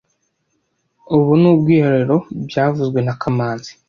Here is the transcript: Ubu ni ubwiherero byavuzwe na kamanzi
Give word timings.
Ubu 1.15 1.31
ni 1.39 1.47
ubwiherero 1.51 2.17
byavuzwe 2.49 2.99
na 3.05 3.13
kamanzi 3.21 3.71